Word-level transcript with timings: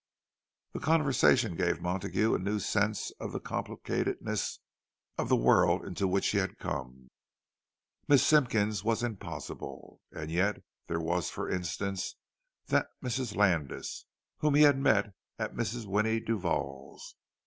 This 0.73 0.83
conversation 0.83 1.55
gave 1.55 1.79
Montague 1.79 2.33
a 2.33 2.39
new 2.39 2.57
sense 2.57 3.11
of 3.19 3.31
the 3.33 3.39
complicatedness 3.39 4.57
of 5.15 5.29
the 5.29 5.35
world 5.35 5.85
into 5.85 6.07
which 6.07 6.29
he 6.29 6.39
had 6.39 6.57
come. 6.57 7.11
Miss 8.07 8.25
Simpkins 8.25 8.83
was 8.83 9.03
"impossible"; 9.03 10.01
and 10.11 10.31
yet 10.31 10.63
there 10.87 10.99
was—for 10.99 11.47
instance—that 11.51 12.87
Mrs. 13.03 13.35
Landis 13.35 14.07
whom 14.39 14.55
he 14.55 14.63
had 14.63 14.79
met 14.79 15.13
at 15.37 15.53
Mrs. 15.53 15.85
Winnie 15.85 16.19
Duval's. 16.19 17.15